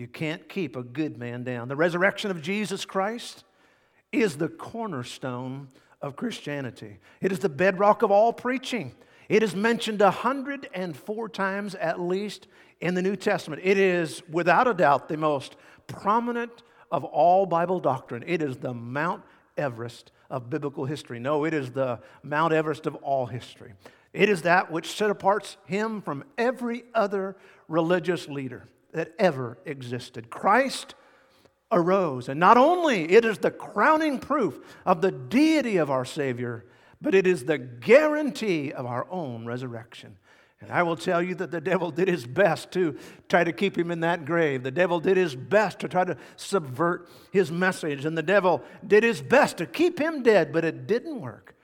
[0.00, 1.68] You can't keep a good man down.
[1.68, 3.44] The resurrection of Jesus Christ
[4.12, 5.68] is the cornerstone
[6.00, 8.94] of Christianity, it is the bedrock of all preaching.
[9.28, 12.46] It is mentioned 104 times at least
[12.80, 13.60] in the New Testament.
[13.62, 15.56] It is, without a doubt, the most
[15.86, 18.24] prominent of all Bible doctrine.
[18.26, 19.22] It is the Mount
[19.58, 21.20] Everest of biblical history.
[21.20, 23.74] No, it is the Mount Everest of all history.
[24.14, 27.36] It is that which set apart him from every other
[27.68, 30.30] religious leader that ever existed.
[30.30, 30.94] Christ
[31.72, 32.28] arose.
[32.28, 36.64] And not only it is the crowning proof of the deity of our Savior,
[37.00, 40.16] but it is the guarantee of our own resurrection.
[40.60, 42.98] And I will tell you that the devil did his best to
[43.28, 44.62] try to keep him in that grave.
[44.62, 48.04] The devil did his best to try to subvert his message.
[48.04, 51.54] And the devil did his best to keep him dead, but it didn't work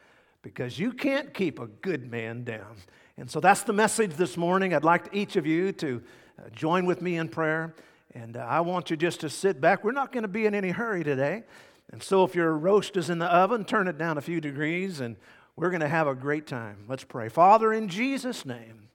[0.41, 2.77] because you can't keep a good man down.
[3.19, 4.73] And so that's the message this morning.
[4.73, 6.03] I'd like each of you to
[6.39, 7.75] uh, join with me in prayer.
[8.15, 9.85] And uh, I want you just to sit back.
[9.85, 11.45] We're not going to be in any hurry today.
[11.93, 15.01] And so if your roast is in the oven, turn it down a few degrees
[15.01, 15.17] and
[15.57, 16.85] we're going to have a great time.
[16.89, 17.29] Let's pray.
[17.29, 18.89] Father, in Jesus' name,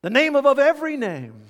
[0.00, 1.42] the name above every name,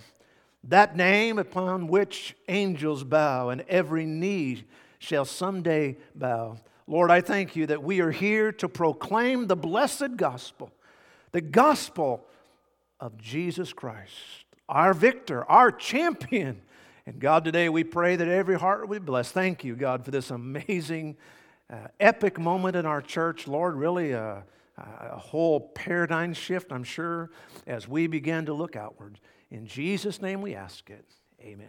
[0.64, 4.64] that name upon which angels bow and every knee
[4.98, 6.58] shall someday bow.
[6.86, 10.70] Lord, I thank you that we are here to proclaim the blessed gospel,
[11.32, 12.26] the gospel
[13.00, 16.62] of Jesus Christ, our victor, our champion.
[17.06, 19.32] And God, today we pray that every heart will be blessed.
[19.32, 21.16] Thank you, God, for this amazing
[21.70, 24.42] uh, epic moment in our church, Lord, really a,
[24.78, 27.30] a whole paradigm shift, I'm sure,
[27.66, 29.20] as we begin to look outward.
[29.50, 31.04] In Jesus' name we ask it.
[31.40, 31.68] Amen.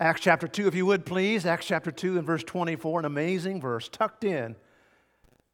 [0.00, 1.46] Acts chapter 2, if you would please.
[1.46, 4.56] Acts chapter 2 and verse 24, an amazing verse tucked in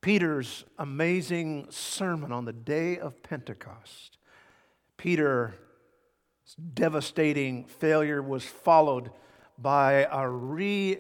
[0.00, 4.18] Peter's amazing sermon on the day of Pentecost.
[5.03, 5.50] Peter's
[6.75, 9.11] devastating failure was followed
[9.58, 10.97] by a re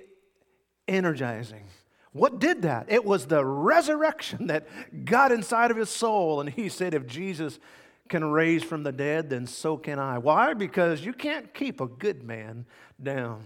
[0.88, 1.62] energizing.
[2.10, 2.86] What did that?
[2.88, 4.66] It was the resurrection that
[5.04, 6.40] got inside of his soul.
[6.40, 7.60] And he said, If Jesus
[8.08, 10.18] can raise from the dead, then so can I.
[10.18, 10.52] Why?
[10.52, 12.66] Because you can't keep a good man
[13.00, 13.44] down.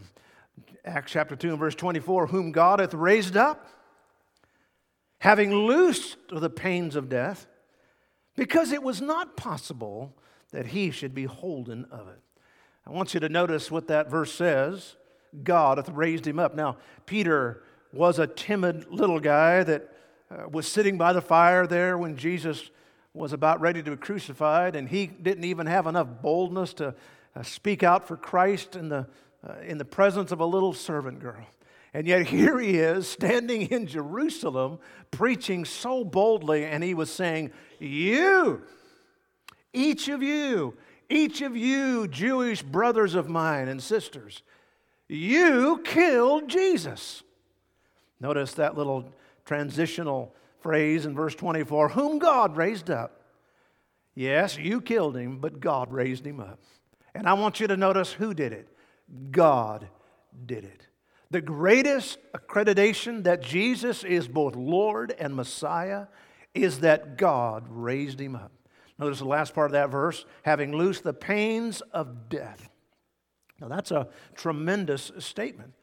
[0.86, 3.68] Acts chapter 2 and verse 24 Whom God hath raised up,
[5.18, 7.46] having loosed the pains of death,
[8.36, 10.14] because it was not possible
[10.52, 12.20] that he should be holden of it.
[12.86, 14.96] I want you to notice what that verse says.
[15.42, 16.54] God hath raised him up.
[16.54, 17.62] Now, Peter
[17.92, 19.92] was a timid little guy that
[20.30, 22.70] uh, was sitting by the fire there when Jesus
[23.14, 26.94] was about ready to be crucified, and he didn't even have enough boldness to
[27.34, 29.06] uh, speak out for Christ in the,
[29.46, 31.46] uh, in the presence of a little servant girl.
[31.94, 34.78] And yet, here he is standing in Jerusalem
[35.10, 38.62] preaching so boldly, and he was saying, You,
[39.76, 40.74] each of you,
[41.08, 44.42] each of you, Jewish brothers of mine and sisters,
[45.08, 47.22] you killed Jesus.
[48.18, 49.12] Notice that little
[49.44, 53.20] transitional phrase in verse 24 whom God raised up.
[54.14, 56.58] Yes, you killed him, but God raised him up.
[57.14, 58.68] And I want you to notice who did it.
[59.30, 59.86] God
[60.46, 60.86] did it.
[61.30, 66.06] The greatest accreditation that Jesus is both Lord and Messiah
[66.54, 68.52] is that God raised him up.
[68.98, 72.68] Notice the last part of that verse having loosed the pains of death.
[73.60, 75.74] Now, that's a tremendous statement.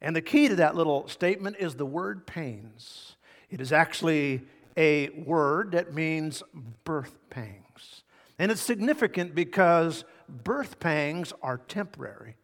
[0.00, 3.16] And the key to that little statement is the word pains.
[3.50, 4.42] It is actually
[4.76, 6.42] a word that means
[6.84, 8.02] birth pangs.
[8.38, 12.36] And it's significant because birth pangs are temporary,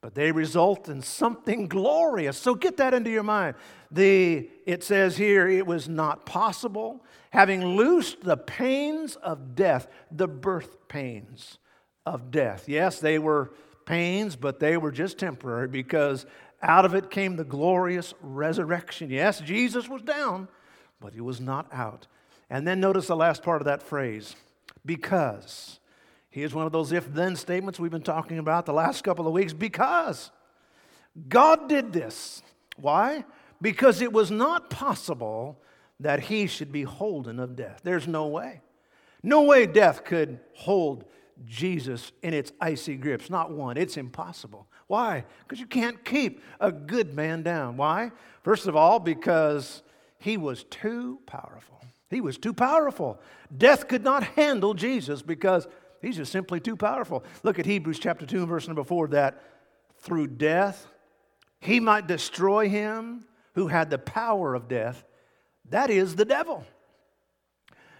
[0.00, 2.38] but they result in something glorious.
[2.38, 3.56] So get that into your mind.
[3.90, 10.28] The, it says here, it was not possible, having loosed the pains of death, the
[10.28, 11.58] birth pains
[12.06, 12.68] of death.
[12.68, 13.52] Yes, they were
[13.86, 16.26] pains, but they were just temporary because
[16.62, 19.10] out of it came the glorious resurrection.
[19.10, 20.48] Yes, Jesus was down,
[21.00, 22.06] but he was not out.
[22.50, 24.36] And then notice the last part of that phrase
[24.86, 25.77] because.
[26.30, 29.32] Here's one of those if then statements we've been talking about the last couple of
[29.32, 29.52] weeks.
[29.52, 30.30] Because
[31.28, 32.42] God did this.
[32.76, 33.24] Why?
[33.60, 35.60] Because it was not possible
[36.00, 37.80] that he should be holden of death.
[37.82, 38.60] There's no way.
[39.22, 41.04] No way death could hold
[41.44, 43.30] Jesus in its icy grips.
[43.30, 43.76] Not one.
[43.76, 44.68] It's impossible.
[44.86, 45.24] Why?
[45.42, 47.76] Because you can't keep a good man down.
[47.76, 48.12] Why?
[48.42, 49.82] First of all, because
[50.18, 51.80] he was too powerful.
[52.10, 53.20] He was too powerful.
[53.56, 55.66] Death could not handle Jesus because
[56.02, 57.24] he's just simply too powerful.
[57.42, 59.42] Look at Hebrews chapter 2 verse number 4 that
[59.98, 60.86] through death
[61.60, 63.24] he might destroy him
[63.54, 65.04] who had the power of death.
[65.70, 66.64] That is the devil.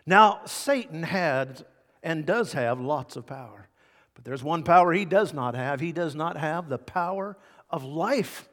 [0.07, 1.67] Now, Satan had
[2.03, 3.69] and does have lots of power.
[4.15, 5.81] But there's one power he does not have.
[5.81, 7.37] He does not have the power
[7.71, 8.49] of life,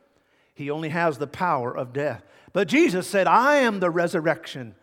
[0.54, 2.24] he only has the power of death.
[2.52, 4.76] But Jesus said, I am the resurrection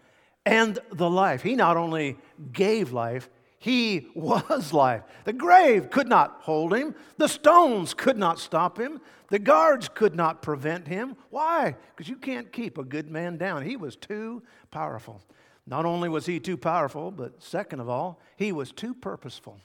[0.44, 1.42] and the life.
[1.42, 2.18] He not only
[2.52, 3.28] gave life,
[3.62, 5.04] he was life.
[5.22, 6.96] The grave could not hold him.
[7.16, 9.00] The stones could not stop him.
[9.28, 11.14] The guards could not prevent him.
[11.30, 11.76] Why?
[11.94, 13.62] Because you can't keep a good man down.
[13.62, 14.42] He was too
[14.72, 15.22] powerful.
[15.64, 19.60] Not only was he too powerful, but second of all, he was too purposeful.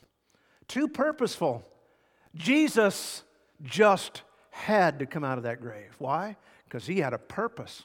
[0.68, 1.66] Too purposeful.
[2.36, 3.24] Jesus
[3.64, 4.22] just
[4.52, 5.96] had to come out of that grave.
[5.98, 6.38] Why?
[6.66, 7.84] Because he had a purpose.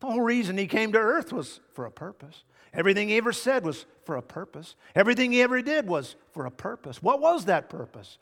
[0.00, 2.44] The whole reason he came to earth was for a purpose.
[2.72, 4.76] Everything he ever said was for a purpose.
[4.94, 7.02] Everything he ever did was for a purpose.
[7.02, 8.18] What was that purpose?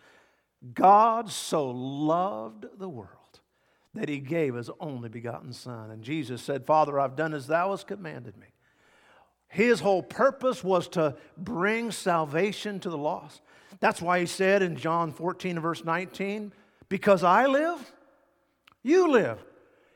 [0.75, 3.41] God so loved the world
[3.95, 5.91] that he gave his only begotten Son.
[5.91, 8.47] And Jesus said, Father, I've done as thou hast commanded me.
[9.49, 13.41] His whole purpose was to bring salvation to the lost.
[13.81, 16.53] That's why he said in John 14, verse 19,
[16.89, 17.93] Because I live,
[18.83, 19.43] you live.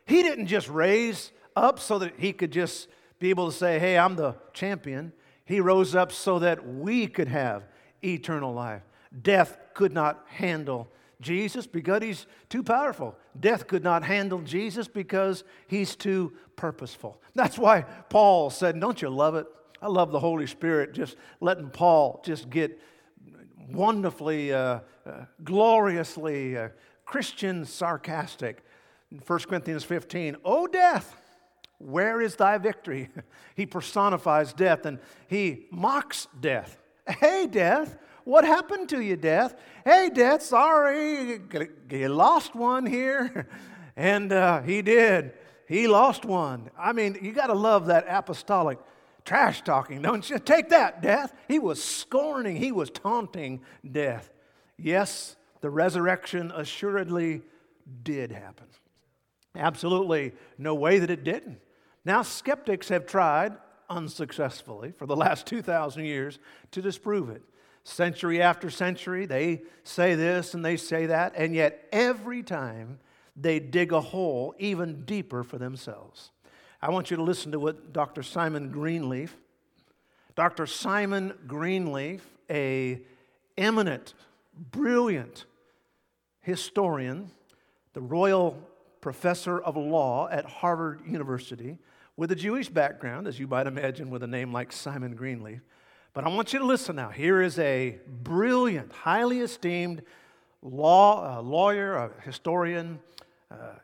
[0.07, 2.89] He didn't just raise up so that he could just
[3.23, 5.13] be able to say, Hey, I'm the champion.
[5.45, 7.65] He rose up so that we could have
[8.05, 8.83] eternal life.
[9.23, 10.91] Death could not handle
[11.21, 13.17] Jesus because he's too powerful.
[13.39, 17.23] Death could not handle Jesus because he's too purposeful.
[17.37, 19.47] That's why Paul said, Don't you love it?
[19.81, 22.81] I love the Holy Spirit just letting Paul just get
[23.71, 26.71] wonderfully, uh, uh, gloriously uh,
[27.05, 28.65] Christian sarcastic.
[29.13, 31.22] In 1 Corinthians 15, Oh, death,
[31.83, 33.09] where is thy victory?
[33.55, 34.99] he personifies death and
[35.29, 36.79] he mocks death.
[37.07, 39.55] Hey, death, what happened to you, death?
[39.85, 41.41] Hey, death, sorry,
[41.91, 43.49] you lost one here.
[43.95, 45.35] And uh, he did.
[45.69, 46.71] He lost one.
[46.79, 48.79] I mean, you got to love that apostolic
[49.25, 50.39] trash talking, don't you?
[50.39, 51.33] Take that, death.
[51.49, 54.31] He was scorning, he was taunting death.
[54.79, 57.43] Yes, the resurrection assuredly
[58.03, 58.67] did happen.
[59.55, 61.59] Absolutely no way that it didn't.
[62.05, 63.57] Now, skeptics have tried
[63.89, 66.39] unsuccessfully for the last 2,000 years
[66.73, 67.43] to disprove it.
[67.85, 72.99] Century after century, they say this and they say that, and yet every time
[73.37, 76.31] they dig a hole even deeper for themselves.
[76.81, 78.23] I want you to listen to what Dr.
[78.23, 79.37] Simon Greenleaf,
[80.35, 80.67] Dr.
[80.67, 83.01] Simon Greenleaf, a
[83.57, 84.15] eminent,
[84.71, 85.45] brilliant
[86.41, 87.31] historian,
[87.93, 88.59] the Royall
[89.01, 91.79] Professor of Law at Harvard University,
[92.17, 95.61] with a Jewish background, as you might imagine, with a name like Simon Greenleaf.
[96.15, 97.09] But I want you to listen now.
[97.09, 100.03] Here is a brilliant, highly esteemed
[100.61, 103.01] law, uh, lawyer, a historian,
[103.51, 103.77] uh,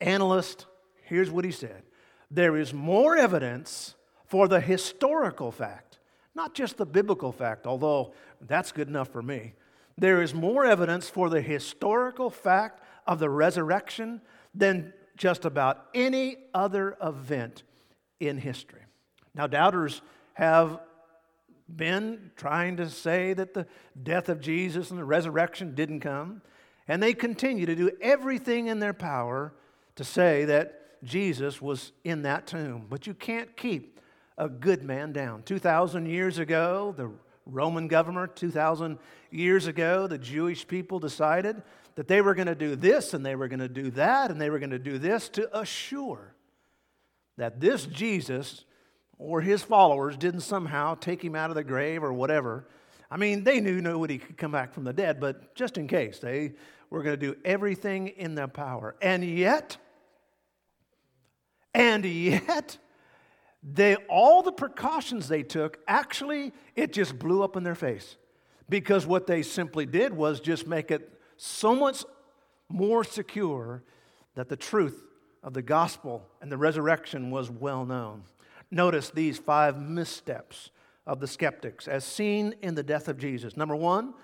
[0.00, 0.66] analyst.
[1.04, 1.82] Here's what he said
[2.30, 3.94] There is more evidence
[4.26, 5.98] for the historical fact,
[6.34, 8.12] not just the biblical fact, although
[8.42, 9.54] that's good enough for me.
[9.96, 14.20] There is more evidence for the historical fact of the resurrection
[14.54, 17.64] than just about any other event
[18.20, 18.82] in history.
[19.34, 20.02] Now, doubters
[20.34, 20.80] have
[21.74, 23.66] been trying to say that the
[24.00, 26.42] death of Jesus and the resurrection didn't come,
[26.86, 29.52] and they continue to do everything in their power
[29.96, 32.86] to say that Jesus was in that tomb.
[32.88, 34.00] But you can't keep
[34.36, 35.42] a good man down.
[35.42, 37.10] 2,000 years ago, the
[37.46, 38.98] Roman government, 2,000
[39.30, 41.62] years ago, the Jewish people decided
[41.94, 44.40] that they were going to do this and they were going to do that and
[44.40, 46.34] they were going to do this to assure
[47.40, 48.66] that this Jesus
[49.16, 52.68] or his followers didn't somehow take him out of the grave or whatever.
[53.10, 56.18] I mean, they knew nobody could come back from the dead, but just in case,
[56.18, 56.52] they
[56.90, 58.94] were going to do everything in their power.
[59.00, 59.78] And yet,
[61.72, 62.76] and yet,
[63.62, 68.16] they all the precautions they took actually it just blew up in their face
[68.68, 72.04] because what they simply did was just make it so much
[72.68, 73.82] more secure
[74.34, 75.09] that the truth
[75.42, 78.24] of the gospel and the resurrection was well known.
[78.70, 80.70] Notice these five missteps
[81.06, 83.56] of the skeptics as seen in the death of Jesus.
[83.56, 84.14] Number one,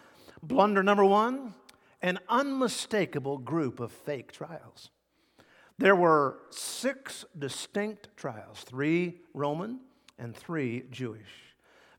[0.42, 1.54] blunder number one,
[2.02, 4.90] an unmistakable group of fake trials.
[5.78, 9.80] There were six distinct trials three Roman
[10.18, 11.46] and three Jewish.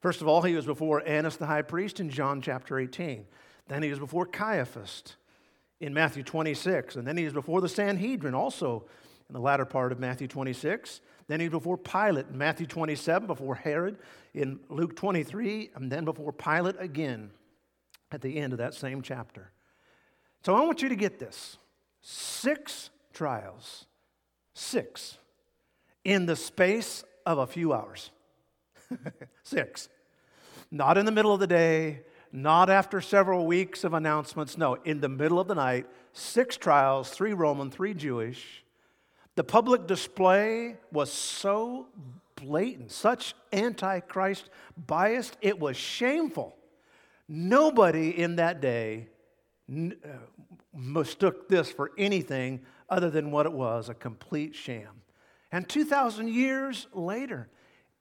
[0.01, 3.25] First of all, he was before Annas the high priest in John chapter 18.
[3.67, 5.03] Then he was before Caiaphas
[5.79, 6.95] in Matthew 26.
[6.95, 8.85] And then he was before the Sanhedrin also
[9.29, 11.01] in the latter part of Matthew 26.
[11.27, 13.97] Then he was before Pilate in Matthew 27, before Herod
[14.33, 17.31] in Luke 23, and then before Pilate again
[18.11, 19.51] at the end of that same chapter.
[20.45, 21.57] So I want you to get this
[22.01, 23.85] six trials,
[24.53, 25.17] six,
[26.05, 28.11] in the space of a few hours.
[29.43, 29.89] six.
[30.71, 34.57] Not in the middle of the day, Not after several weeks of announcements.
[34.57, 38.63] No, in the middle of the night, six trials, three Roman, three Jewish.
[39.37, 41.85] The public display was so
[42.37, 44.49] blatant, such antichrist
[44.87, 46.55] biased, it was shameful.
[47.27, 49.09] Nobody in that day
[49.71, 49.83] uh,
[50.73, 55.03] mistook this for anything other than what it was a complete sham.
[55.51, 57.47] And 2,000 years later,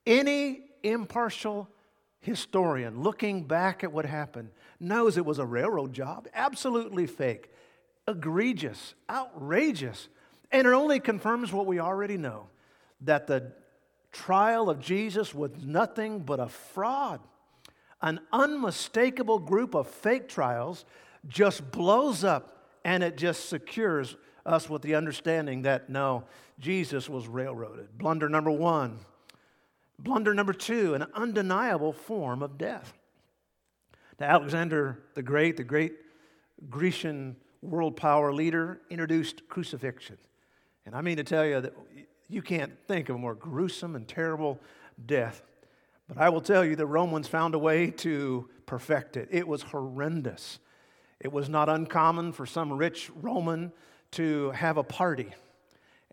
[0.06, 1.68] any impartial
[2.20, 4.48] historian looking back at what happened
[4.80, 7.50] knows it was a railroad job, absolutely fake,
[8.08, 10.08] egregious, outrageous.
[10.50, 12.48] And it only confirms what we already know
[13.02, 13.52] that the
[14.12, 17.20] trial of Jesus was nothing but a fraud.
[18.00, 20.84] An unmistakable group of fake trials
[21.26, 26.24] just blows up and it just secures us with the understanding that no,
[26.58, 27.98] Jesus was railroaded.
[27.98, 28.98] Blunder number one.
[29.98, 32.92] Blunder number two, an undeniable form of death.
[34.20, 35.94] Now, Alexander the Great, the great
[36.70, 40.18] Grecian world power leader, introduced crucifixion.
[40.86, 41.74] And I mean to tell you that
[42.28, 44.58] you can't think of a more gruesome and terrible
[45.04, 45.42] death.
[46.08, 49.28] But I will tell you, the Romans found a way to perfect it.
[49.32, 50.60] It was horrendous.
[51.18, 53.72] It was not uncommon for some rich Roman
[54.12, 55.32] to have a party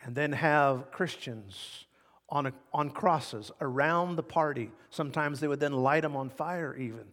[0.04, 1.86] and then have Christians
[2.30, 4.72] on, a, on crosses around the party.
[4.90, 7.06] Sometimes they would then light them on fire, even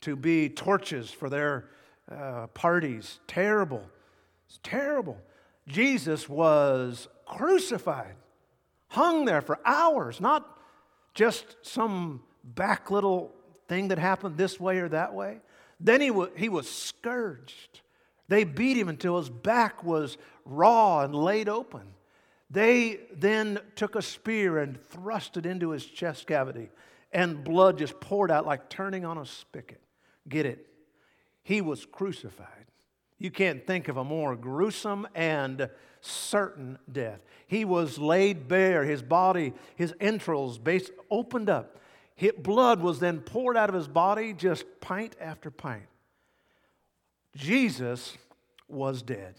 [0.00, 1.68] to be torches for their
[2.10, 3.20] uh, parties.
[3.26, 3.86] Terrible.
[4.48, 5.18] It's terrible.
[5.68, 8.16] Jesus was crucified,
[8.88, 10.58] hung there for hours, not
[11.14, 13.32] just some back little
[13.68, 15.40] thing that happened this way or that way.
[15.78, 17.80] Then he, w- he was scourged.
[18.28, 21.82] They beat him until his back was raw and laid open.
[22.50, 26.70] They then took a spear and thrust it into his chest cavity,
[27.12, 29.80] and blood just poured out like turning on a spigot.
[30.28, 30.66] Get it?
[31.42, 32.66] He was crucified.
[33.22, 37.20] You can't think of a more gruesome and certain death.
[37.46, 41.78] He was laid bare, his body, his entrails base opened up.
[42.16, 45.84] His blood was then poured out of his body, just pint after pint.
[47.36, 48.18] Jesus
[48.66, 49.36] was dead.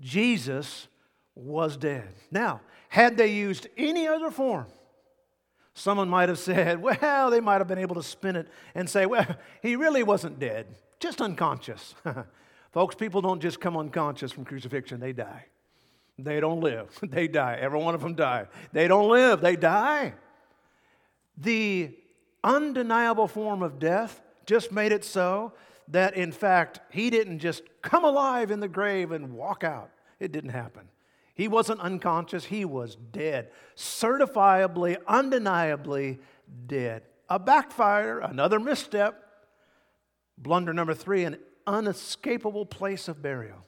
[0.00, 0.86] Jesus
[1.34, 2.14] was dead.
[2.30, 4.66] Now, had they used any other form,
[5.74, 8.46] someone might have said, well, they might have been able to spin it
[8.76, 9.26] and say, well,
[9.60, 10.68] he really wasn't dead,
[11.00, 11.94] just unconscious.
[12.72, 15.46] Folks, people don't just come unconscious from crucifixion, they die.
[16.18, 17.58] They don't live, they die.
[17.60, 18.46] Every one of them die.
[18.72, 20.14] They don't live, they die.
[21.36, 21.94] The
[22.42, 25.52] undeniable form of death just made it so
[25.88, 29.90] that, in fact, he didn't just come alive in the grave and walk out.
[30.18, 30.88] It didn't happen.
[31.34, 33.50] He wasn't unconscious, he was dead.
[33.76, 36.18] Certifiably, undeniably
[36.66, 37.02] dead.
[37.28, 39.25] A backfire, another misstep.
[40.38, 43.66] Blunder number three, an unescapable place of burial.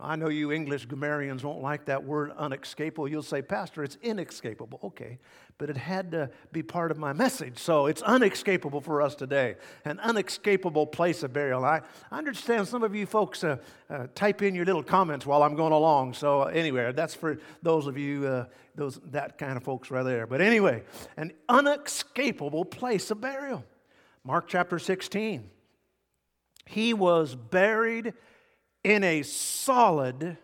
[0.00, 3.08] I know you English grammarians won't like that word unescapable.
[3.08, 4.78] You'll say, Pastor, it's inescapable.
[4.84, 5.18] Okay,
[5.56, 7.58] but it had to be part of my message.
[7.58, 9.56] So it's unescapable for us today.
[9.86, 11.64] An unescapable place of burial.
[11.64, 11.80] I,
[12.12, 13.56] understand some of you folks uh,
[13.88, 16.12] uh, type in your little comments while I'm going along.
[16.12, 20.02] So, uh, anyway, that's for those of you, uh, those, that kind of folks right
[20.02, 20.26] there.
[20.26, 20.82] But anyway,
[21.16, 23.64] an unescapable place of burial.
[24.24, 25.50] Mark chapter 16.
[26.66, 28.12] He was buried
[28.84, 30.36] in a solid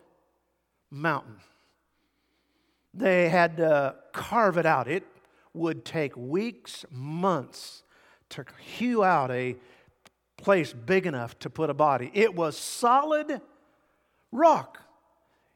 [0.89, 1.35] mountain.
[2.93, 4.87] They had to carve it out.
[4.87, 5.03] It
[5.53, 7.83] would take weeks, months
[8.29, 9.55] to hew out a
[10.37, 12.11] place big enough to put a body.
[12.13, 13.41] It was solid
[14.31, 14.79] rock.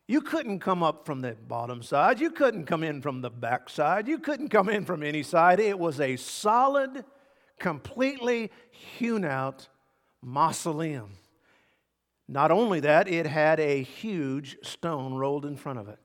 [0.08, 2.20] You couldn't come up from the bottom side.
[2.20, 4.08] You couldn't come in from the back side.
[4.08, 5.60] You couldn't come in from any side.
[5.60, 7.04] It was a solid,
[7.60, 9.68] completely hewn out
[10.22, 11.18] mausoleum.
[12.28, 16.00] Not only that, it had a huge stone rolled in front of it.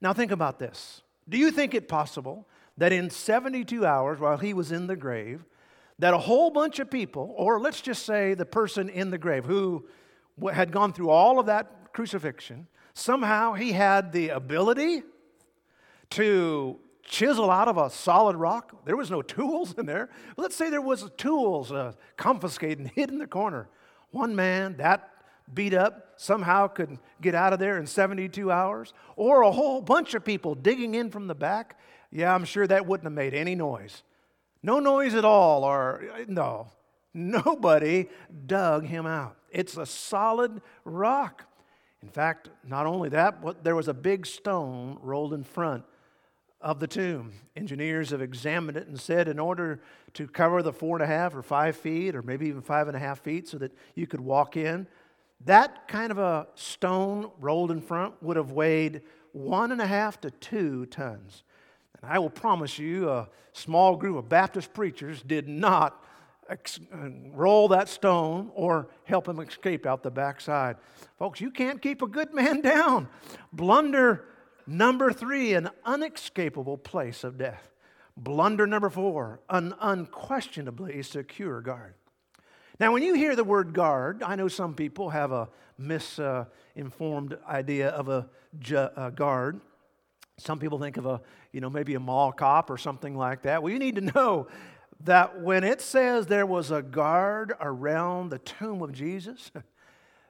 [0.00, 1.02] Now, think about this.
[1.28, 2.46] Do you think it possible
[2.76, 5.44] that in 72 hours, while he was in the grave,
[5.98, 9.44] that a whole bunch of people, or let's just say the person in the grave
[9.44, 9.86] who
[10.52, 15.02] had gone through all of that crucifixion, somehow he had the ability
[16.10, 18.84] to chisel out of a solid rock?
[18.84, 20.10] There was no tools in there.
[20.36, 23.68] Let's say there was tools uh, confiscated and hid in the corner.
[24.10, 25.10] One man, that
[25.52, 30.14] beat up, somehow could get out of there in 72 hours, or a whole bunch
[30.14, 31.78] of people digging in from the back,
[32.10, 34.02] yeah, I'm sure that wouldn't have made any noise.
[34.62, 36.68] No noise at all, or no,
[37.14, 38.08] nobody
[38.46, 39.36] dug him out.
[39.50, 41.44] It's a solid rock.
[42.02, 45.84] In fact, not only that, but there was a big stone rolled in front
[46.66, 47.30] of the tomb.
[47.54, 49.80] Engineers have examined it and said, in order
[50.14, 52.96] to cover the four and a half or five feet, or maybe even five and
[52.96, 54.84] a half feet, so that you could walk in,
[55.44, 60.20] that kind of a stone rolled in front would have weighed one and a half
[60.22, 61.44] to two tons.
[62.02, 66.02] And I will promise you, a small group of Baptist preachers did not
[66.50, 70.78] ex- uh, roll that stone or help him escape out the backside.
[71.16, 73.06] Folks, you can't keep a good man down.
[73.52, 74.24] Blunder
[74.66, 77.70] number three, an unescapable place of death.
[78.16, 81.94] Blunder number four, an unquestionably secure guard.
[82.78, 87.88] Now, when you hear the word guard, I know some people have a misinformed idea
[87.88, 89.60] of a, ju- a guard.
[90.38, 91.20] Some people think of a,
[91.52, 93.62] you know, maybe a mall cop or something like that.
[93.62, 94.48] Well, you need to know
[95.04, 99.50] that when it says there was a guard around the tomb of Jesus,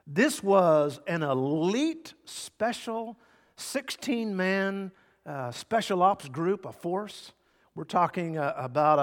[0.05, 3.17] this was an elite, special,
[3.57, 4.91] 16 man
[5.25, 7.33] uh, special ops group, a force.
[7.75, 8.99] We're talking uh, about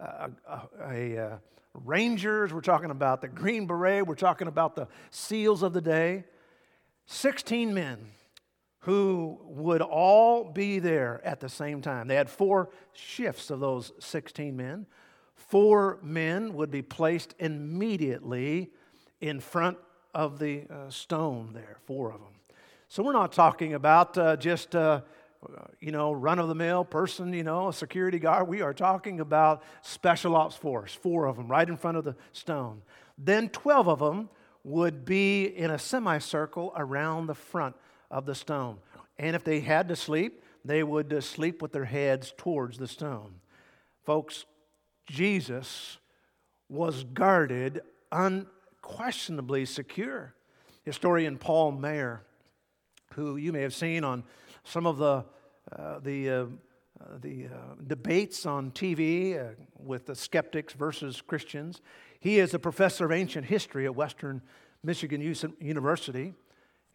[0.00, 0.30] a, a,
[0.80, 1.40] a, a,
[1.72, 6.24] Rangers, we're talking about the Green Beret, we're talking about the SEALs of the day.
[7.06, 7.98] 16 men
[8.80, 12.06] who would all be there at the same time.
[12.06, 14.86] They had four shifts of those 16 men.
[15.34, 18.70] Four men would be placed immediately
[19.20, 19.78] in front
[20.14, 22.34] of the uh, stone there, four of them.
[22.94, 25.00] So we're not talking about uh, just, uh,
[25.80, 28.46] you know, run of the mill person, you know, a security guard.
[28.46, 32.14] We are talking about special ops force, four of them right in front of the
[32.30, 32.82] stone.
[33.18, 34.28] Then 12 of them
[34.62, 37.74] would be in a semicircle around the front
[38.12, 38.76] of the stone.
[39.18, 42.86] And if they had to sleep, they would uh, sleep with their heads towards the
[42.86, 43.40] stone.
[44.04, 44.44] Folks,
[45.06, 45.98] Jesus
[46.68, 47.80] was guarded
[48.12, 50.32] unquestionably secure.
[50.84, 52.20] Historian Paul Maier,
[53.14, 54.24] who you may have seen on
[54.64, 55.24] some of the,
[55.72, 56.44] uh, the, uh,
[57.20, 61.80] the uh, debates on TV uh, with the skeptics versus Christians,
[62.18, 64.40] he is a professor of ancient history at Western
[64.82, 65.20] Michigan
[65.60, 66.34] University.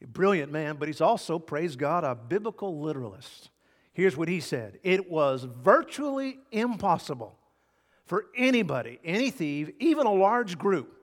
[0.01, 3.49] A brilliant man, but he's also, praise God, a biblical literalist.
[3.93, 7.37] Here's what he said It was virtually impossible
[8.05, 10.95] for anybody, any thief, even a large group,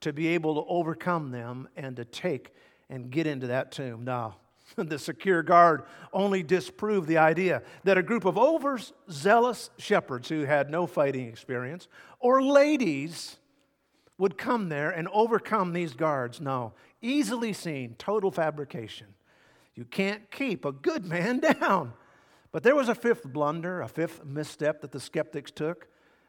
[0.00, 2.54] to be able to overcome them and to take
[2.88, 4.04] and get into that tomb.
[4.04, 4.36] Now,
[4.76, 10.70] the secure guard only disproved the idea that a group of overzealous shepherds who had
[10.70, 11.88] no fighting experience
[12.20, 13.36] or ladies
[14.18, 16.40] would come there and overcome these guards.
[16.40, 19.08] No, easily seen, total fabrication.
[19.74, 21.94] You can't keep a good man down.
[22.52, 25.88] But there was a fifth blunder, a fifth misstep that the skeptics took,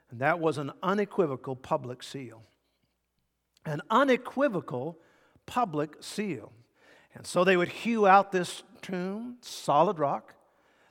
[0.09, 2.43] and that was an unequivocal public seal.
[3.65, 4.97] An unequivocal
[5.45, 6.53] public seal.
[7.15, 10.33] And so they would hew out this tomb, solid rock.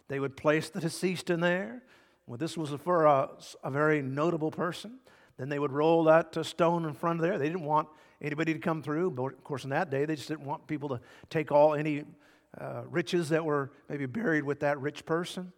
[0.08, 1.82] They would place the deceased in there.
[2.26, 3.30] Well, this was for a,
[3.64, 4.98] a very notable person.
[5.36, 7.38] Then they would roll that uh, stone in front of there.
[7.38, 7.88] They didn't want
[8.20, 9.10] anybody to come through.
[9.12, 12.04] But of course, in that day, they just didn't want people to take all any
[12.58, 15.52] uh, riches that were maybe buried with that rich person.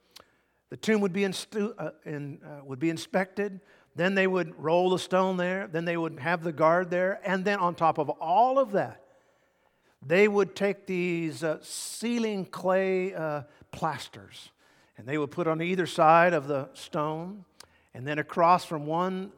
[0.71, 3.61] The tomb would be, instu- uh, in, uh, would be inspected.
[3.95, 5.69] Then they would roll the stone there.
[5.69, 7.21] Then they would have the guard there.
[7.25, 9.04] And then, on top of all of that,
[10.07, 14.51] they would take these uh, sealing clay uh, plasters
[14.97, 17.45] and they would put on either side of the stone.
[17.95, 19.33] And then across from one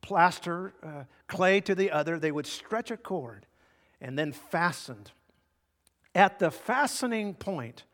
[0.00, 3.46] plaster uh, clay to the other, they would stretch a cord
[4.00, 5.12] and then fastened.
[6.14, 7.84] At the fastening point,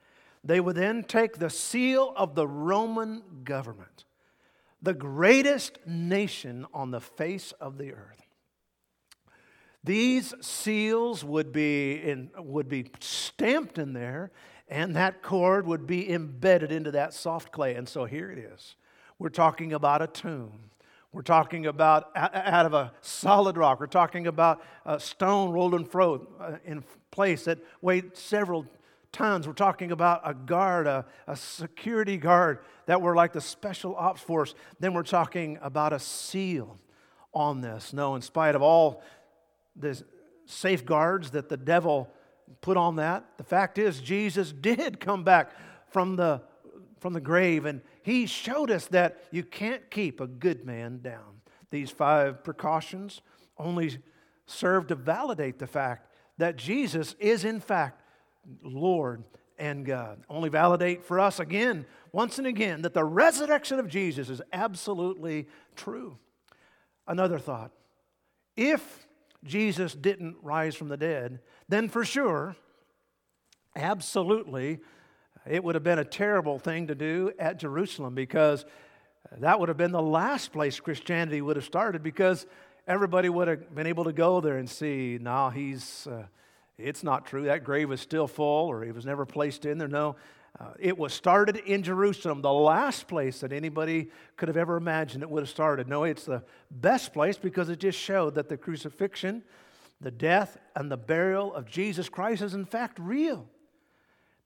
[0.45, 4.05] they would then take the seal of the Roman government,
[4.81, 8.22] the greatest nation on the face of the earth.
[9.85, 14.31] These seals would be, in, would be stamped in there,
[14.68, 17.75] and that cord would be embedded into that soft clay.
[17.75, 18.77] And so here it is.
[19.18, 20.71] We're talking about a tomb.
[21.12, 23.81] We're talking about out of a solid rock.
[23.81, 28.66] We're talking about a stone rolled in, fro, uh, in place that weighed several
[29.11, 29.47] tons.
[29.47, 34.23] We're talking about a guard, a, a security guard that were like the special ops
[34.23, 34.55] force.
[34.81, 36.79] Then we're talking about a seal
[37.35, 37.92] on this.
[37.92, 39.03] No, in spite of all
[39.77, 40.03] the
[40.47, 42.11] safeguards that the devil
[42.61, 43.25] put on that.
[43.39, 45.53] The fact is, Jesus did come back
[45.89, 46.43] from the,
[47.01, 51.41] from the grave, and he showed us that you can't keep a good man down.
[51.71, 53.23] These five precautions
[53.57, 53.99] only
[54.47, 56.09] serve to validate the fact
[56.39, 58.03] that Jesus is, in fact,
[58.63, 59.25] Lord
[59.59, 60.25] and God.
[60.29, 65.49] Only validate for us again, once and again, that the resurrection of Jesus is absolutely
[65.77, 66.19] true.
[67.07, 67.73] Another thought
[68.57, 69.07] if
[69.45, 72.57] Jesus didn't rise from the dead, then for sure,
[73.75, 74.81] absolutely,
[75.47, 78.65] it would have been a terrible thing to do at Jerusalem because
[79.39, 82.47] that would have been the last place Christianity would have started because
[82.87, 86.25] everybody would have been able to go there and see, no, he's, uh,
[86.79, 87.45] it's not true.
[87.45, 89.89] That grave is still full or he was never placed in there.
[89.89, 90.17] No,
[90.61, 95.23] uh, it was started in Jerusalem, the last place that anybody could have ever imagined
[95.23, 95.88] it would have started.
[95.88, 99.43] No, it's the best place because it just showed that the crucifixion,
[100.01, 103.47] the death, and the burial of Jesus Christ is in fact real.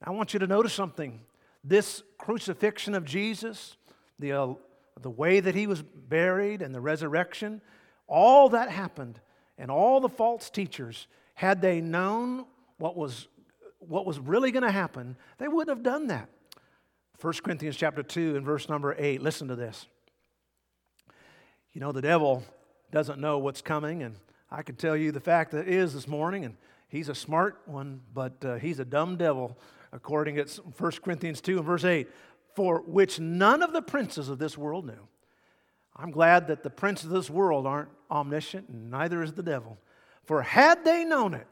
[0.03, 1.21] I want you to notice something.
[1.65, 3.77] This crucifixion of Jesus,
[4.19, 4.55] the, uh,
[5.01, 7.61] the way that he was buried, and the resurrection,
[8.07, 9.21] all that happened,
[9.59, 12.45] and all the false teachers, had they known
[12.79, 13.27] what was
[13.89, 16.29] what was really going to happen, they wouldn't have done that.
[17.21, 19.23] 1 Corinthians chapter 2 and verse number 8.
[19.23, 19.87] Listen to this.
[21.73, 22.43] You know, the devil
[22.91, 24.17] doesn't know what's coming, and
[24.51, 26.57] I can tell you the fact that is this morning, and
[26.89, 29.59] he's a smart one, but uh, he's a dumb devil,
[29.93, 32.09] according to 1 Corinthians 2 and verse 8,
[32.55, 35.09] for which none of the princes of this world knew.
[35.95, 39.79] I'm glad that the princes of this world aren't omniscient, and neither is the devil.
[40.25, 41.47] For had they known it,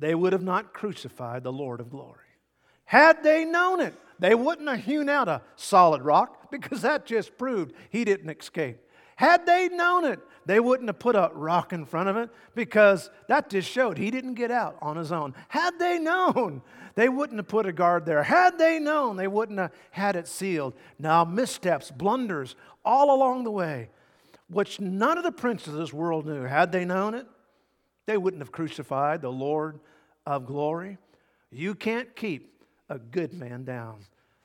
[0.00, 2.16] they would have not crucified the Lord of glory.
[2.84, 7.38] Had they known it, they wouldn't have hewn out a solid rock because that just
[7.38, 8.78] proved he didn't escape.
[9.16, 13.10] Had they known it, they wouldn't have put a rock in front of it because
[13.28, 15.34] that just showed he didn't get out on his own.
[15.48, 16.62] Had they known,
[16.94, 18.22] they wouldn't have put a guard there.
[18.22, 20.74] Had they known, they wouldn't have had it sealed.
[20.98, 23.90] Now, missteps, blunders, all along the way,
[24.48, 26.42] which none of the princes of this world knew.
[26.42, 27.26] Had they known it,
[28.10, 29.78] they wouldn't have crucified the Lord
[30.26, 30.98] of glory.
[31.52, 34.00] You can't keep a good man down.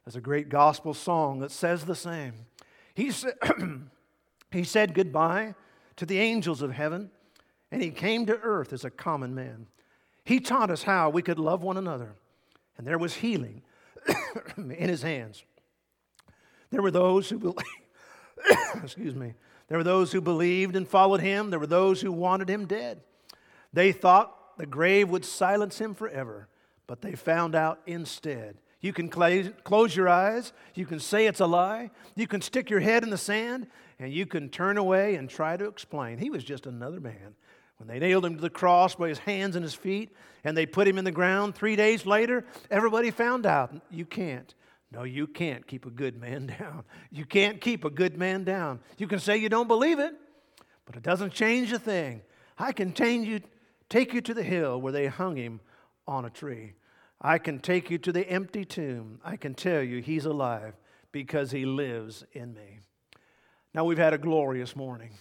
[0.05, 2.33] There's a great gospel song that says the same.
[2.93, 3.29] He, sa-
[4.51, 5.55] he said goodbye
[5.95, 7.09] to the angels of heaven,
[7.71, 9.65] and he came to earth as a common man.
[10.23, 12.13] He taught us how we could love one another,
[12.77, 13.63] and there was healing
[14.57, 15.43] in his hands.
[16.69, 17.63] There were those who believed,
[18.83, 19.33] excuse me,
[19.69, 21.49] there were those who believed and followed him.
[21.49, 23.01] There were those who wanted him dead.
[23.75, 26.47] They thought the grave would silence him forever,
[26.87, 28.57] but they found out instead.
[28.79, 32.79] You can close your eyes, you can say it's a lie, you can stick your
[32.79, 33.67] head in the sand,
[33.99, 36.19] and you can turn away and try to explain.
[36.19, 37.35] He was just another man.
[37.77, 40.65] When they nailed him to the cross by his hands and his feet, and they
[40.65, 44.53] put him in the ground, three days later, everybody found out you can't.
[44.89, 46.85] No, you can't keep a good man down.
[47.11, 48.79] You can't keep a good man down.
[48.97, 50.13] You can say you don't believe it,
[50.85, 52.21] but it doesn't change a thing.
[52.57, 53.41] I can change you,
[53.89, 55.61] take you to the hill where they hung him
[56.07, 56.73] on a tree.
[57.21, 59.19] I can take you to the empty tomb.
[59.23, 60.75] I can tell you he's alive
[61.11, 62.79] because he lives in me.
[63.73, 65.11] Now, we've had a glorious morning.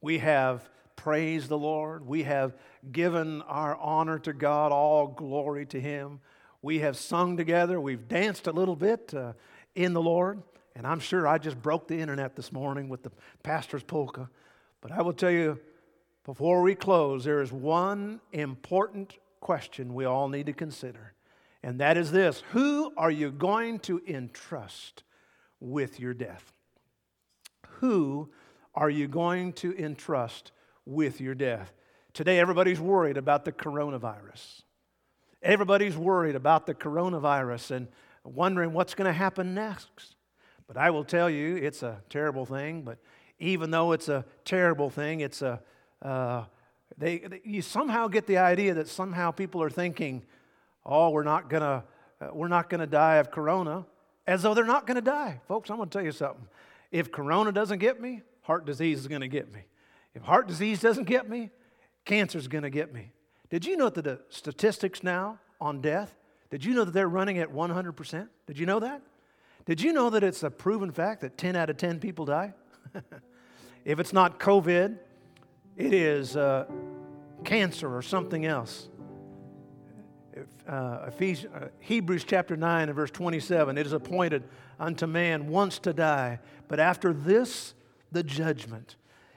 [0.00, 2.06] We have praised the Lord.
[2.06, 2.54] We have
[2.90, 6.20] given our honor to God, all glory to him.
[6.62, 7.80] We have sung together.
[7.80, 9.32] We've danced a little bit uh,
[9.74, 10.42] in the Lord.
[10.74, 14.28] And I'm sure I just broke the internet this morning with the pastor's polka.
[14.80, 15.58] But I will tell you,
[16.26, 21.14] before we close, there is one important question we all need to consider,
[21.62, 25.04] and that is this Who are you going to entrust
[25.60, 26.52] with your death?
[27.78, 28.30] Who
[28.74, 30.50] are you going to entrust
[30.84, 31.72] with your death?
[32.12, 34.62] Today, everybody's worried about the coronavirus.
[35.42, 37.88] Everybody's worried about the coronavirus and
[38.24, 40.16] wondering what's going to happen next.
[40.66, 42.82] But I will tell you, it's a terrible thing.
[42.82, 42.98] But
[43.38, 45.60] even though it's a terrible thing, it's a
[46.02, 46.44] uh,
[46.98, 50.24] they, they, you somehow get the idea that somehow people are thinking,
[50.84, 51.84] oh, we're not going to
[52.20, 53.84] uh, we're not going to die of corona,
[54.26, 55.40] as though they're not going to die.
[55.46, 56.46] Folks, I'm going to tell you something.
[56.90, 59.64] If corona doesn't get me, heart disease is going to get me.
[60.14, 61.50] If heart disease doesn't get me,
[62.04, 63.12] cancer is going to get me.
[63.50, 66.14] Did you know that the statistics now on death,
[66.50, 68.28] did you know that they're running at 100%?
[68.46, 69.02] Did you know that?
[69.66, 72.54] Did you know that it's a proven fact that 10 out of 10 people die?
[73.84, 74.98] if it's not COVID,
[75.76, 76.66] it is uh,
[77.44, 78.88] cancer or something else.
[80.68, 84.42] Uh, Ephesians, uh, Hebrews chapter 9 and verse 27 it is appointed
[84.78, 87.74] unto man once to die, but after this,
[88.12, 88.96] the judgment.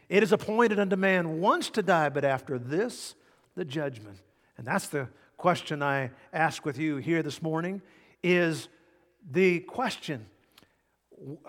[0.09, 3.15] It is appointed unto man once to die, but after this,
[3.55, 4.17] the judgment.
[4.57, 7.81] And that's the question I ask with you here this morning
[8.23, 8.67] is
[9.31, 10.25] the question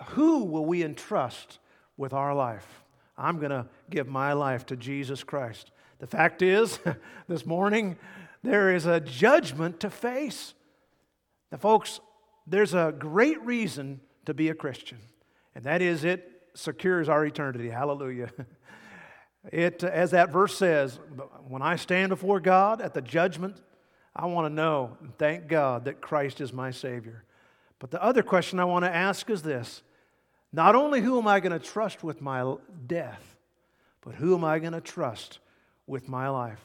[0.09, 1.59] who will we entrust
[1.97, 2.80] with our life?
[3.21, 5.71] I'm going to give my life to Jesus Christ.
[5.99, 6.79] The fact is,
[7.27, 7.97] this morning,
[8.43, 10.55] there is a judgment to face.
[11.51, 11.99] Now, folks,
[12.47, 14.97] there's a great reason to be a Christian,
[15.53, 17.69] and that is it secures our eternity.
[17.69, 18.31] Hallelujah.
[19.51, 20.99] It, as that verse says,
[21.47, 23.59] when I stand before God at the judgment,
[24.15, 27.23] I want to know, thank God that Christ is my Savior.
[27.79, 29.81] But the other question I want to ask is this
[30.53, 32.55] not only who am I going to trust with my
[32.87, 33.37] death,
[34.01, 35.39] but who am I going to trust
[35.87, 36.59] with my life?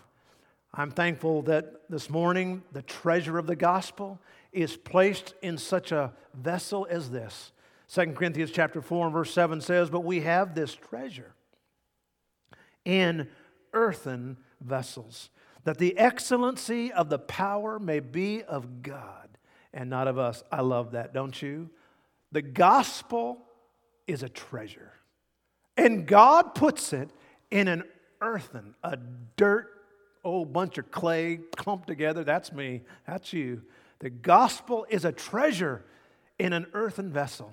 [0.75, 4.21] I'm thankful that this morning the treasure of the gospel
[4.53, 7.53] is placed in such a vessel as this.
[7.93, 11.35] 2 Corinthians chapter 4 and verse 7 says, But we have this treasure
[12.85, 13.29] in
[13.73, 15.31] earthen vessels,
[15.65, 19.29] that the excellency of the power may be of God
[19.73, 20.43] and not of us.
[20.51, 21.71] I love that, don't you?
[22.33, 23.46] The gospel
[24.07, 24.93] is a treasure,
[25.77, 27.11] and God puts it
[27.51, 27.85] in an
[28.21, 28.99] earthen, a
[29.37, 29.69] dirt,
[30.25, 32.25] old bunch of clay clumped together.
[32.25, 33.63] That's me, that's you.
[34.01, 35.85] The gospel is a treasure
[36.39, 37.53] in an earthen vessel.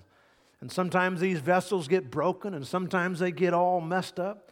[0.61, 4.51] And sometimes these vessels get broken and sometimes they get all messed up.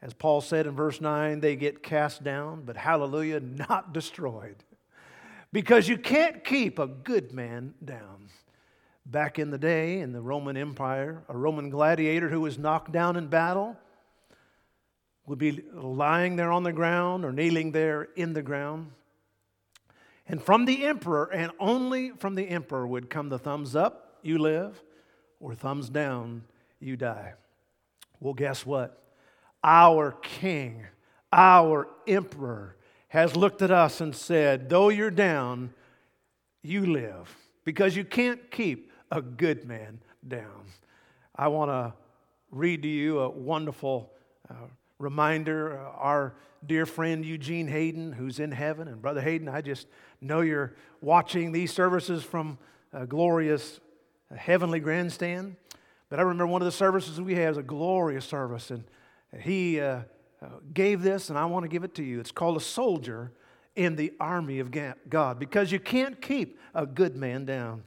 [0.00, 4.56] As Paul said in verse 9, they get cast down, but hallelujah, not destroyed.
[5.52, 8.28] Because you can't keep a good man down.
[9.04, 13.16] Back in the day in the Roman Empire, a Roman gladiator who was knocked down
[13.16, 13.76] in battle
[15.26, 18.90] would be lying there on the ground or kneeling there in the ground.
[20.28, 24.38] And from the emperor, and only from the emperor, would come the thumbs up, you
[24.38, 24.80] live,
[25.40, 26.44] or thumbs down,
[26.80, 27.34] you die.
[28.20, 29.02] Well, guess what?
[29.64, 30.86] Our king,
[31.32, 32.76] our emperor,
[33.08, 35.74] has looked at us and said, Though you're down,
[36.62, 40.64] you live, because you can't keep a good man down.
[41.36, 41.92] I want to
[42.50, 44.10] read to you a wonderful
[44.48, 44.54] uh,
[44.98, 45.78] reminder.
[45.78, 46.34] Uh, our
[46.66, 49.86] dear friend Eugene Hayden, who's in heaven, and Brother Hayden, I just
[50.22, 50.72] know you're
[51.02, 52.56] watching these services from
[52.94, 53.80] a glorious
[54.34, 55.56] heavenly grandstand.
[56.08, 58.84] But I remember one of the services we had was a glorious service, and
[59.38, 60.00] he uh,
[60.40, 62.18] uh, gave this, and I want to give it to you.
[62.18, 63.30] It's called A Soldier
[63.76, 67.82] in the Army of God because you can't keep a good man down.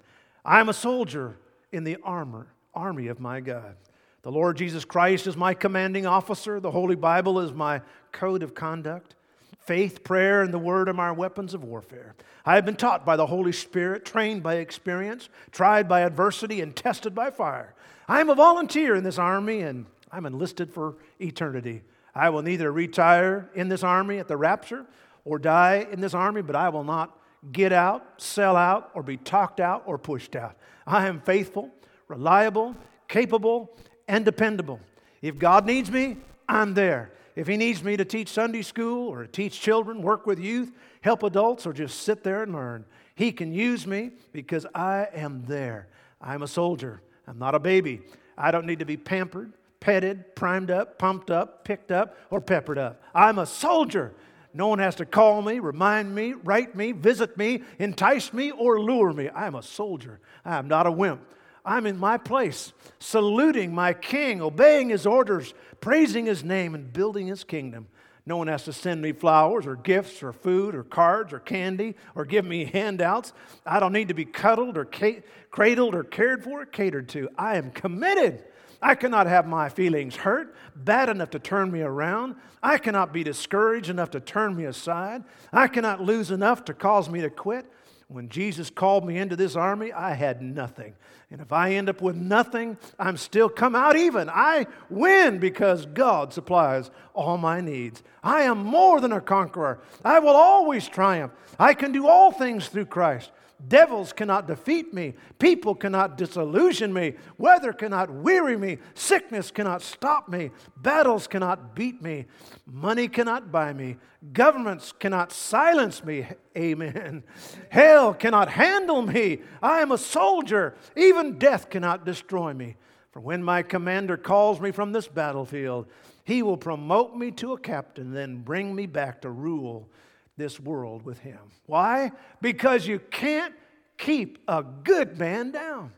[0.46, 1.38] I'm a soldier
[1.72, 3.76] in the armor, army of my God.
[4.22, 6.60] The Lord Jesus Christ is my commanding officer.
[6.60, 7.82] The Holy Bible is my
[8.12, 9.16] code of conduct.
[9.58, 12.14] Faith, prayer, and the word are my weapons of warfare.
[12.46, 16.76] I have been taught by the Holy Spirit, trained by experience, tried by adversity, and
[16.76, 17.74] tested by fire.
[18.08, 21.82] I am a volunteer in this army, and I'm enlisted for eternity.
[22.14, 24.86] I will neither retire in this army at the rapture
[25.24, 27.18] or die in this army, but I will not
[27.52, 30.56] get out, sell out, or be talked out or pushed out.
[30.86, 31.70] I am faithful,
[32.08, 32.76] reliable,
[33.08, 33.76] capable,
[34.08, 34.80] and dependable.
[35.22, 37.12] If God needs me, I'm there.
[37.36, 41.24] If He needs me to teach Sunday school or teach children, work with youth, help
[41.24, 45.88] adults, or just sit there and learn, He can use me because I am there.
[46.22, 47.02] I'm a soldier.
[47.28, 48.02] I'm not a baby.
[48.38, 49.54] I don't need to be pampered
[49.86, 53.04] petted, primed up, pumped up, picked up, or peppered up.
[53.14, 54.16] I'm a soldier.
[54.56, 58.80] No one has to call me, remind me, write me, visit me, entice me, or
[58.80, 59.28] lure me.
[59.28, 60.22] I am a soldier.
[60.46, 61.22] I am not a wimp.
[61.66, 67.28] I'm in my place, saluting my king, obeying his orders, praising his name, and building
[67.28, 67.88] his kingdom.
[68.26, 71.96] No one has to send me flowers or gifts or food or cards or candy
[72.16, 73.34] or give me handouts.
[73.66, 77.28] I don't need to be cuddled or ca- cradled or cared for or catered to.
[77.38, 78.46] I am committed
[78.82, 82.36] I cannot have my feelings hurt, bad enough to turn me around.
[82.62, 85.24] I cannot be discouraged enough to turn me aside.
[85.52, 87.66] I cannot lose enough to cause me to quit.
[88.08, 90.94] When Jesus called me into this army, I had nothing.
[91.32, 94.30] And if I end up with nothing, I'm still come out even.
[94.30, 98.04] I win because God supplies all my needs.
[98.24, 99.80] I am more than a conqueror.
[100.04, 101.32] I will always triumph.
[101.60, 103.32] I can do all things through Christ
[103.68, 105.14] Devils cannot defeat me.
[105.40, 107.14] People cannot disillusion me.
[107.38, 108.78] Weather cannot weary me.
[108.94, 110.52] Sickness cannot stop me.
[110.78, 112.26] Battles cannot beat me.
[112.66, 113.98] Money cannot buy me.
[114.34, 116.28] Governments cannot silence me.
[116.58, 117.24] Amen.
[117.70, 119.42] Hell cannot handle me.
[119.62, 120.76] I am a soldier.
[120.96, 122.76] Even death cannot destroy me.
[123.12, 125.88] For when my commander calls me from this battlefield,
[126.26, 129.90] he will promote me to a captain, then bring me back to rule
[130.38, 131.40] this world with him.
[131.66, 132.12] Why?
[132.42, 133.54] Because you can't
[133.98, 135.92] keep a good man down.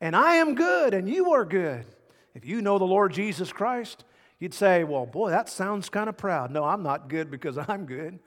[0.00, 1.84] And I am good and you are good.
[2.34, 4.04] If you know the Lord Jesus Christ,
[4.38, 6.50] you'd say, Well, boy, that sounds kind of proud.
[6.50, 8.18] No, I'm not good because I'm good.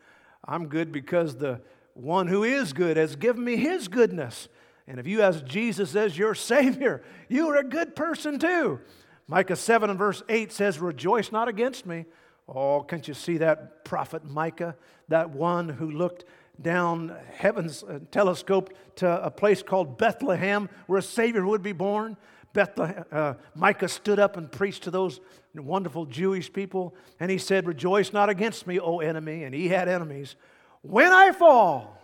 [0.44, 1.62] I'm good because the
[1.94, 4.48] one who is good has given me his goodness.
[4.88, 8.80] And if you ask Jesus as your Savior, you are a good person too.
[9.28, 12.06] Micah 7 and verse 8 says, Rejoice not against me,
[12.48, 14.76] Oh, can't you see that prophet Micah,
[15.08, 16.26] that one who looked
[16.62, 22.18] down heaven's uh, telescope to a place called Bethlehem where a Savior would be born?
[22.54, 25.20] Bethlehem, uh, Micah stood up and preached to those
[25.54, 29.44] wonderful Jewish people, and he said, Rejoice not against me, O enemy.
[29.44, 30.36] And he had enemies.
[30.82, 31.98] When I fall,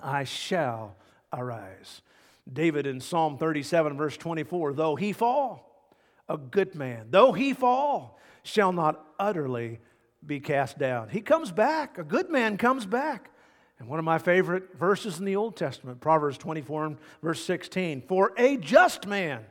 [0.00, 0.96] I shall
[1.32, 2.02] arise.
[2.50, 5.92] David in Psalm 37, verse 24, though he fall,
[6.28, 9.80] a good man, though he fall, shall not utterly
[10.24, 11.08] be cast down.
[11.08, 11.98] He comes back.
[11.98, 13.30] A good man comes back.
[13.78, 18.02] And one of my favorite verses in the Old Testament, Proverbs 24 and verse 16
[18.02, 19.44] For a just man,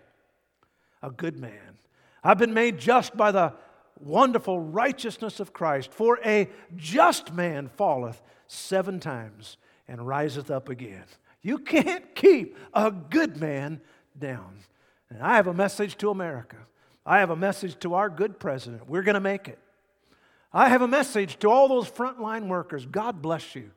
[1.02, 1.78] a good man,
[2.24, 3.54] I've been made just by the
[4.00, 5.92] wonderful righteousness of Christ.
[5.94, 11.06] For a just man falleth seven times and riseth up again.
[11.42, 13.82] You can't keep a good man
[14.18, 14.60] down.
[15.10, 16.58] And I have a message to America.
[17.08, 18.90] I have a message to our good president.
[18.90, 19.58] We're going to make it.
[20.52, 22.86] I have a message to all those frontline workers.
[22.86, 23.72] God bless you.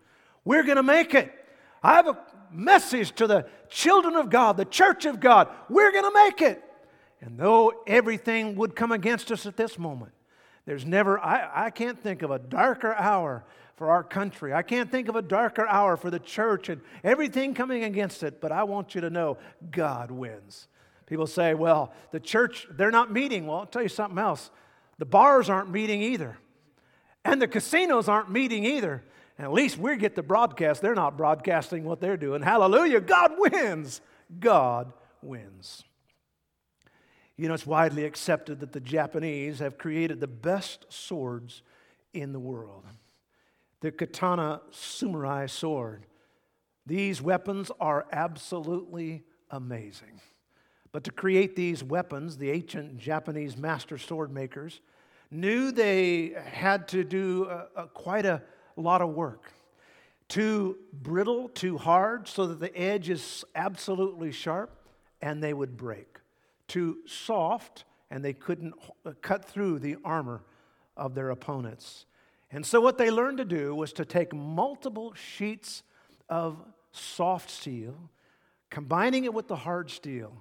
[0.45, 1.33] We're going to make it.
[1.81, 2.19] I have a
[2.51, 5.49] message to the children of God, the church of God.
[5.69, 6.63] We're going to make it.
[7.21, 10.13] And though everything would come against us at this moment,
[10.67, 13.45] there's never, I, I can't think of a darker hour
[13.77, 14.53] for our country.
[14.53, 18.41] I can't think of a darker hour for the church and everything coming against it,
[18.41, 19.39] but I want you to know
[19.71, 20.67] God wins.
[21.11, 23.49] People say, well, the church, they're not meeting.
[23.49, 24.53] Well, I'll tell you something else.
[24.99, 26.39] The bars aren't meeting either.
[27.25, 29.03] And the casinos aren't meeting either.
[29.37, 30.81] And at least we get the broadcast.
[30.81, 32.43] They're not broadcasting what they're doing.
[32.43, 33.01] Hallelujah.
[33.01, 34.01] God wins.
[34.39, 35.83] God wins.
[37.37, 41.63] You know, it's widely accepted that the Japanese have created the best swords
[42.15, 42.85] in the world.
[43.81, 46.07] The katana samurai sword.
[46.87, 50.21] These weapons are absolutely amazing.
[50.93, 54.81] But to create these weapons, the ancient Japanese master sword makers
[55.31, 58.43] knew they had to do a, a, quite a
[58.77, 59.53] lot of work.
[60.29, 64.77] Too brittle, too hard, so that the edge is absolutely sharp
[65.23, 66.21] and they would break
[66.71, 68.73] too soft and they couldn't
[69.05, 70.41] uh, cut through the armor
[70.97, 72.07] of their opponents.
[72.53, 75.83] And so, what they learned to do was to take multiple sheets
[76.29, 76.59] of
[76.93, 78.11] soft steel,
[78.71, 80.33] combining it with the hard steel.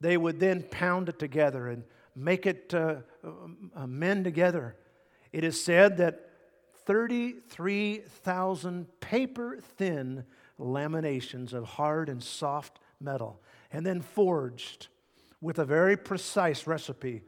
[0.00, 1.84] They would then pound it together and
[2.14, 2.96] make it uh,
[3.74, 4.76] uh, mend together.
[5.32, 6.30] It is said that
[6.86, 10.24] 33,000 paper thin
[10.58, 14.88] laminations of hard and soft metal, and then forged
[15.40, 17.22] with a very precise recipe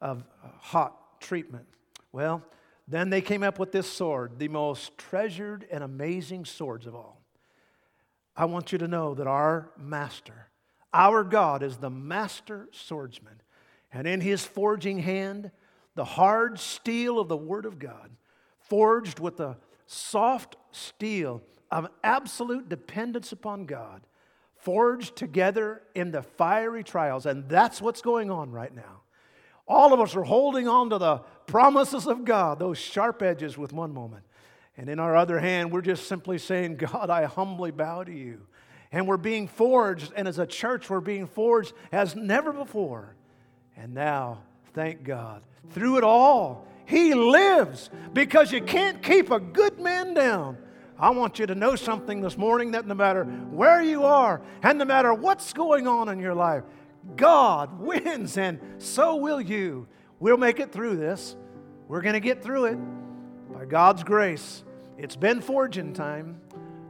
[0.00, 0.24] of
[0.58, 1.66] hot treatment.
[2.10, 2.42] Well,
[2.88, 7.20] then they came up with this sword, the most treasured and amazing swords of all.
[8.36, 10.48] I want you to know that our master,
[10.92, 13.40] our God, is the master swordsman.
[13.92, 15.50] And in his forging hand,
[15.94, 18.10] the hard steel of the Word of God,
[18.58, 24.02] forged with the soft steel of absolute dependence upon God,
[24.56, 27.26] forged together in the fiery trials.
[27.26, 29.02] And that's what's going on right now.
[29.68, 33.72] All of us are holding on to the promises of God, those sharp edges with
[33.72, 34.24] one moment.
[34.76, 38.46] And in our other hand, we're just simply saying, God, I humbly bow to you.
[38.92, 43.16] And we're being forged, and as a church, we're being forged as never before.
[43.76, 44.42] And now,
[44.74, 50.58] thank God, through it all, He lives because you can't keep a good man down.
[50.98, 54.78] I want you to know something this morning that no matter where you are and
[54.78, 56.62] no matter what's going on in your life,
[57.16, 59.88] God wins and so will you.
[60.20, 61.34] We'll make it through this.
[61.88, 62.78] We're going to get through it
[63.52, 64.62] by God's grace.
[64.96, 66.40] It's been forging time,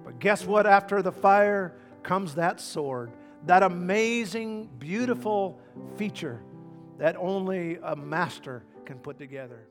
[0.04, 0.66] but guess what?
[0.66, 3.12] After the fire comes that sword,
[3.46, 5.58] that amazing, beautiful
[5.96, 6.42] feature
[6.98, 9.66] that only a master can put together.